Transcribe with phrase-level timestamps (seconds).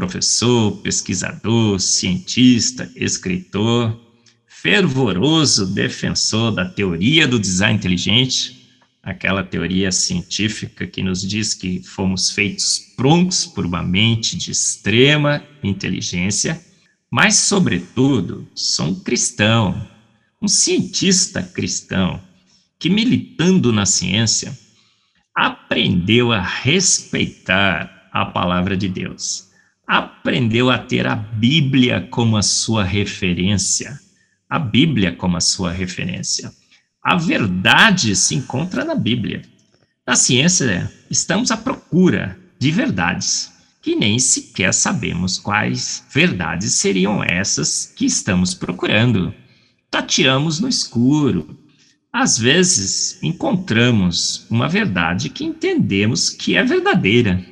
[0.00, 4.00] professor, pesquisador, cientista, escritor
[4.46, 8.66] fervoroso defensor da teoria do design inteligente,
[9.02, 15.42] aquela teoria científica que nos diz que fomos feitos prontos por uma mente de extrema
[15.62, 16.58] inteligência,
[17.10, 19.86] mas, sobretudo, sou um cristão,
[20.40, 22.20] um cientista cristão,
[22.78, 24.58] que, militando na ciência,
[25.34, 29.49] aprendeu a respeitar a palavra de Deus,
[29.98, 33.98] aprendeu a ter a Bíblia como a sua referência
[34.50, 36.52] a Bíblia como a sua referência.
[37.00, 39.42] A verdade se encontra na Bíblia.
[40.04, 47.94] Na ciência, estamos à procura de verdades, que nem sequer sabemos quais verdades seriam essas
[47.96, 49.32] que estamos procurando.
[49.88, 51.56] Tateamos no escuro.
[52.12, 57.42] Às vezes, encontramos uma verdade que entendemos que é verdadeira,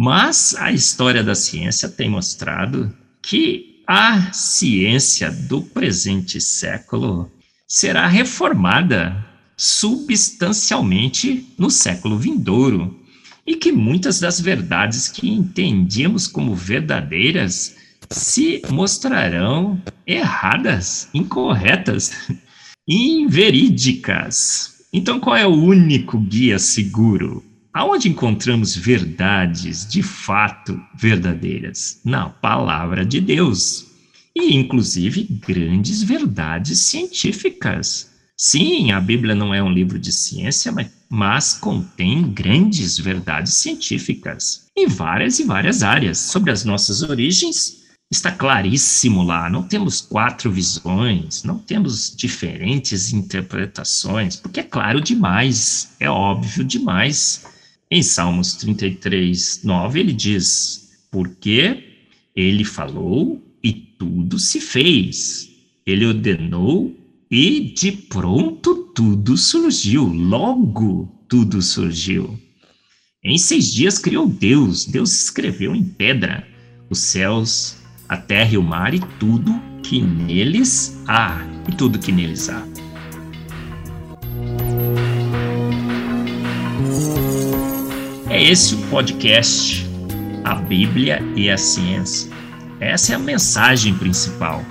[0.00, 7.28] mas a história da ciência tem mostrado que a ciência do presente século
[7.66, 12.96] será reformada substancialmente no século vindouro
[13.44, 17.74] e que muitas das verdades que entendíamos como verdadeiras
[18.08, 22.12] se mostrarão erradas, incorretas,
[22.86, 24.76] inverídicas.
[24.92, 27.47] Então, qual é o único guia seguro?
[27.78, 32.00] Aonde encontramos verdades de fato verdadeiras?
[32.04, 33.86] Na palavra de Deus.
[34.34, 38.10] E, inclusive, grandes verdades científicas.
[38.36, 44.66] Sim, a Bíblia não é um livro de ciência, mas, mas contém grandes verdades científicas
[44.76, 46.18] em várias e várias áreas.
[46.18, 49.48] Sobre as nossas origens, está claríssimo lá.
[49.48, 57.46] Não temos quatro visões, não temos diferentes interpretações, porque é claro demais, é óbvio demais.
[57.90, 61.84] Em Salmos 33, 9, ele diz: Porque
[62.36, 65.48] ele falou e tudo se fez.
[65.86, 66.94] Ele ordenou
[67.30, 70.04] e de pronto tudo surgiu.
[70.04, 72.38] Logo tudo surgiu.
[73.24, 74.84] Em seis dias criou Deus.
[74.84, 76.46] Deus escreveu em pedra
[76.90, 77.76] os céus,
[78.08, 79.50] a terra e o mar e tudo
[79.82, 81.38] que neles há.
[81.66, 82.77] E tudo que neles há.
[88.38, 89.84] É esse o podcast,
[90.44, 92.30] a Bíblia e a Ciência.
[92.78, 94.64] Essa é a mensagem principal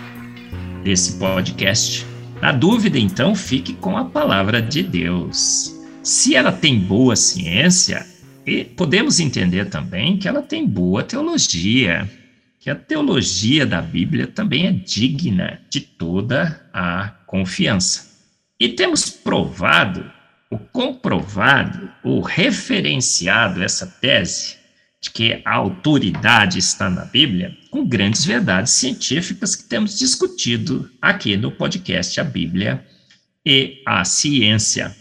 [0.85, 2.05] desse podcast.
[2.41, 5.75] Na dúvida, então, fique com a palavra de Deus.
[6.01, 8.07] Se ela tem boa ciência,
[8.77, 12.09] podemos entender também que ela tem boa teologia,
[12.61, 18.15] que a teologia da Bíblia também é digna de toda a confiança.
[18.57, 20.09] E temos provado
[20.49, 24.57] o comprovado, o referenciado essa tese
[25.01, 31.37] de que a autoridade está na Bíblia, com grandes verdades científicas que temos discutido aqui
[31.37, 32.85] no podcast A Bíblia
[33.45, 34.95] e a Ciência.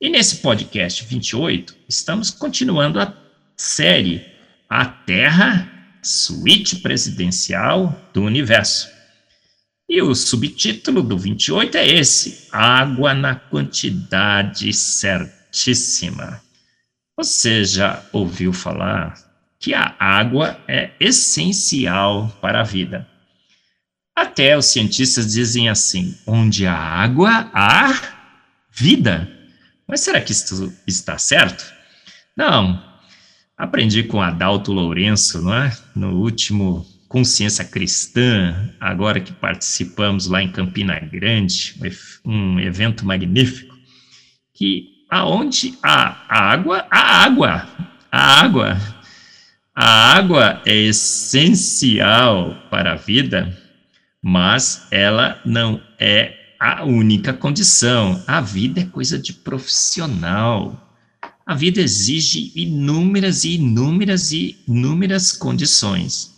[0.00, 3.16] E nesse podcast 28, estamos continuando a
[3.56, 4.24] série
[4.68, 5.70] A Terra,
[6.02, 8.88] Suíte Presidencial do Universo.
[9.92, 16.40] E o subtítulo do 28 é esse: Água na quantidade certíssima.
[17.14, 19.12] Você já ouviu falar
[19.60, 23.06] que a água é essencial para a vida?
[24.16, 27.92] Até os cientistas dizem assim: onde há água, há
[28.70, 29.30] vida.
[29.86, 31.70] Mas será que isso está certo?
[32.34, 32.82] Não.
[33.58, 35.76] Aprendi com Adalto Lourenço, não é?
[35.94, 41.74] No último consciência cristã, agora que participamos lá em Campina Grande,
[42.24, 43.76] um evento magnífico,
[44.54, 47.68] que aonde há água, há água,
[48.10, 48.78] a água,
[49.74, 53.58] a água é essencial para a vida,
[54.22, 58.24] mas ela não é a única condição.
[58.26, 60.96] A vida é coisa de profissional.
[61.44, 66.31] A vida exige inúmeras e inúmeras e inúmeras condições.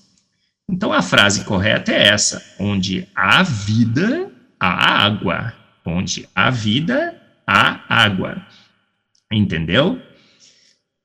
[0.69, 5.55] Então a frase correta é essa: onde há vida, há água.
[5.85, 8.47] Onde há vida, há água.
[9.31, 10.01] Entendeu?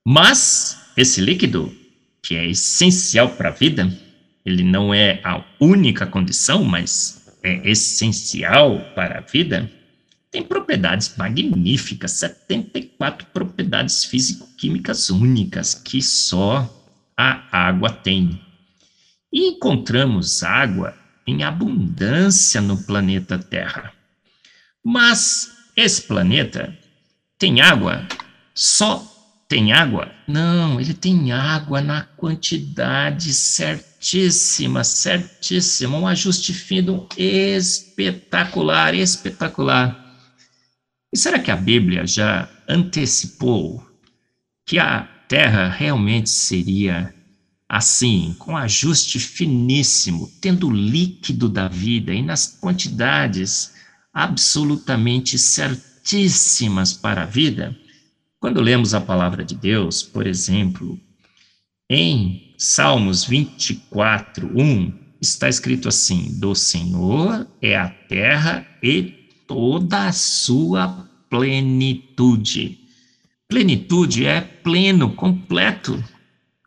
[0.05, 1.75] Mas esse líquido,
[2.23, 3.91] que é essencial para a vida,
[4.45, 9.69] ele não é a única condição, mas é essencial para a vida,
[10.31, 16.67] tem propriedades magníficas, 74 propriedades físico-químicas únicas que só
[17.17, 18.39] a água tem.
[19.31, 23.93] E encontramos água em abundância no planeta Terra.
[24.83, 26.75] Mas esse planeta
[27.37, 28.07] tem água?
[28.55, 29.05] Só
[29.47, 30.11] tem água?
[30.27, 40.17] Não, ele tem água na quantidade certíssima, certíssima, um ajuste fino espetacular, espetacular.
[41.13, 43.85] E será que a Bíblia já antecipou
[44.65, 47.13] que a Terra realmente seria
[47.69, 53.75] assim, com ajuste finíssimo, tendo o líquido da vida e nas quantidades
[54.11, 57.77] absolutamente certíssimas para a vida?
[58.39, 60.99] Quando lemos a palavra de Deus, por exemplo,
[61.87, 70.11] em Salmos 24, 1, está escrito assim: Do Senhor é a terra e toda a
[70.11, 72.79] sua plenitude.
[73.47, 76.03] Plenitude é pleno, completo,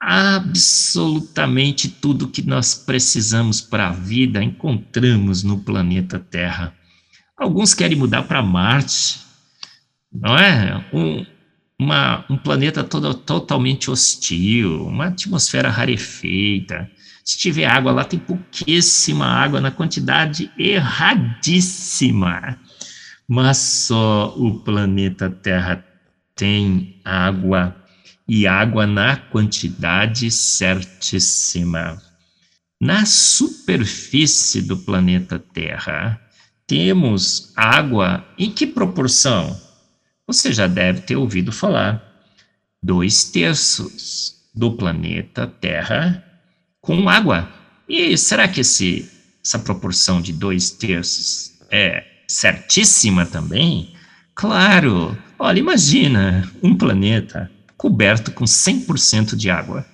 [0.04, 6.74] absolutamente tudo que nós precisamos para a vida encontramos no planeta Terra.
[7.36, 9.20] Alguns querem mudar para Marte,
[10.12, 10.84] não é?
[10.92, 11.24] Um,
[11.78, 16.90] uma, um planeta todo, totalmente hostil, uma atmosfera rarefeita.
[17.24, 22.58] Se tiver água lá, tem pouquíssima água na quantidade erradíssima
[23.34, 25.82] mas só o planeta Terra
[26.36, 27.74] tem água
[28.34, 32.02] e água na quantidade certíssima.
[32.80, 36.18] Na superfície do planeta Terra,
[36.66, 39.54] temos água em que proporção?
[40.26, 42.02] Você já deve ter ouvido falar.
[42.82, 46.24] Dois terços do planeta Terra
[46.80, 47.52] com água.
[47.86, 49.10] E será que esse,
[49.44, 53.94] essa proporção de dois terços é certíssima também?
[54.34, 55.18] Claro!
[55.38, 57.50] Olha, imagina um planeta
[57.82, 59.84] coberto com 100% de água.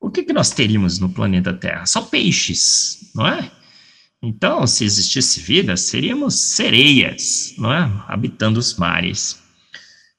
[0.00, 1.84] O que, que nós teríamos no planeta Terra?
[1.84, 3.50] Só peixes, não é?
[4.22, 7.90] Então, se existisse vida, seríamos sereias, não é?
[8.06, 9.42] Habitando os mares.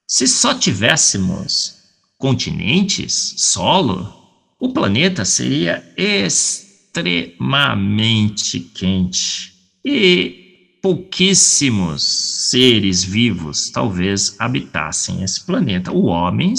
[0.06, 1.77] Se só tivéssemos
[2.18, 4.13] continentes, solo,
[4.59, 9.53] o planeta seria extremamente quente.
[9.85, 10.43] E
[10.83, 12.03] pouquíssimos
[12.50, 15.94] seres vivos talvez habitassem esse planeta.
[15.94, 16.53] O homem,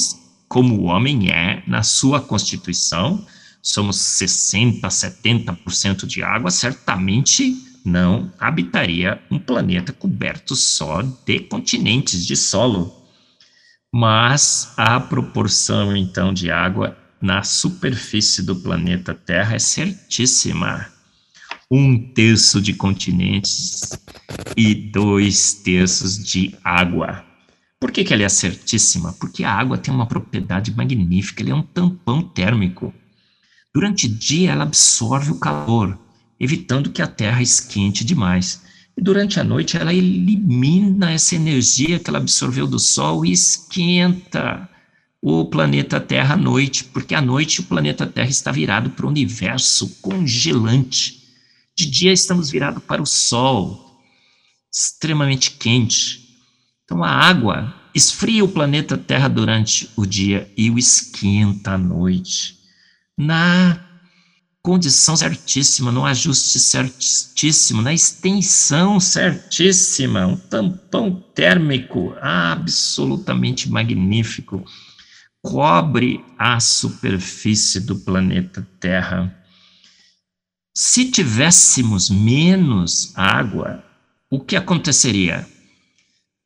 [0.48, 3.22] como o homem é na sua constituição,
[3.62, 7.54] somos 60, 70% de água, certamente
[7.84, 13.04] não habitaria um planeta coberto só de continentes de solo.
[13.92, 20.93] Mas a proporção então de água na superfície do planeta Terra é certíssima
[21.70, 23.90] um terço de continentes
[24.56, 27.24] e dois terços de água.
[27.80, 29.12] Por que, que ela é certíssima?
[29.14, 32.92] Porque a água tem uma propriedade magnífica, ela é um tampão térmico.
[33.74, 35.98] Durante o dia, ela absorve o calor,
[36.38, 38.62] evitando que a Terra esquente demais.
[38.96, 44.68] E durante a noite, ela elimina essa energia que ela absorveu do Sol e esquenta
[45.20, 49.08] o planeta Terra à noite, porque à noite o planeta Terra está virado para o
[49.08, 51.23] universo congelante
[51.76, 54.00] de dia estamos virados para o sol,
[54.72, 56.38] extremamente quente.
[56.84, 62.58] Então a água esfria o planeta Terra durante o dia e o esquenta à noite.
[63.16, 63.80] Na
[64.62, 74.64] condição certíssima, no ajuste certíssimo, na extensão certíssima, um tampão térmico absolutamente magnífico
[75.42, 79.43] cobre a superfície do planeta Terra.
[80.76, 83.84] Se tivéssemos menos água,
[84.28, 85.46] o que aconteceria?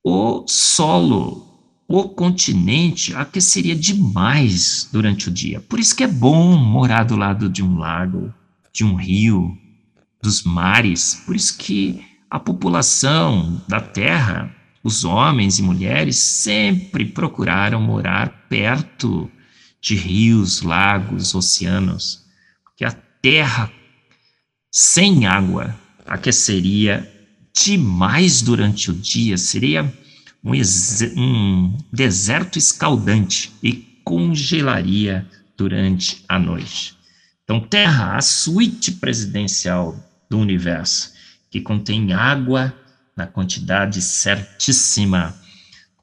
[0.04, 1.46] O solo,
[1.88, 5.62] o continente aqueceria demais durante o dia.
[5.62, 8.32] Por isso que é bom morar do lado de um lago,
[8.70, 9.56] de um rio,
[10.22, 11.22] dos mares.
[11.24, 14.54] Por isso que a população da Terra,
[14.84, 19.30] os homens e mulheres, sempre procuraram morar perto
[19.80, 22.26] de rios, lagos, oceanos,
[22.62, 23.72] porque a Terra
[24.80, 27.12] sem água aqueceria
[27.52, 29.92] demais durante o dia, seria
[30.44, 30.52] um,
[31.16, 33.72] um deserto escaldante e
[34.04, 36.96] congelaria durante a noite.
[37.42, 39.98] Então, Terra, a suíte presidencial
[40.30, 41.12] do universo,
[41.50, 42.72] que contém água
[43.16, 45.34] na quantidade certíssima.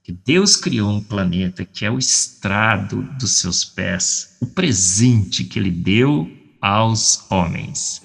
[0.03, 5.57] Que Deus criou um planeta que é o estrado dos seus pés, o presente que
[5.57, 6.29] Ele deu
[6.59, 8.04] aos homens.